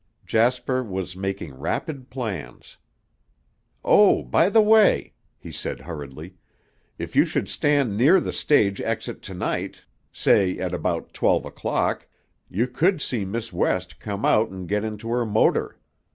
Jasper 0.25 0.83
was 0.83 1.15
making 1.15 1.59
rapid 1.59 2.09
plans. 2.09 2.77
"Oh, 3.85 4.23
by 4.23 4.49
the 4.49 4.59
way," 4.59 5.13
he 5.37 5.51
said 5.51 5.79
hurriedly, 5.81 6.33
"if 6.97 7.15
you 7.15 7.23
should 7.23 7.47
stand 7.47 7.95
near 7.95 8.19
the 8.19 8.33
stage 8.33 8.81
exit 8.81 9.21
to 9.21 9.35
night, 9.35 9.85
say 10.11 10.57
at 10.57 10.73
about 10.73 11.13
twelve 11.13 11.45
o'clock, 11.45 12.07
you 12.49 12.65
could 12.65 12.99
see 12.99 13.25
Miss 13.25 13.53
West 13.53 13.99
come 13.99 14.25
out 14.25 14.49
and 14.49 14.67
get 14.67 14.83
into 14.83 15.07
her 15.09 15.23
motor. 15.23 15.77